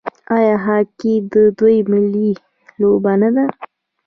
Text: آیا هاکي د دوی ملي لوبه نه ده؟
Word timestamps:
آیا 0.35 0.55
هاکي 0.65 1.13
د 1.33 1.35
دوی 1.59 1.77
ملي 1.91 2.31
لوبه 2.79 3.13
نه 3.21 3.29
ده؟ 3.35 3.45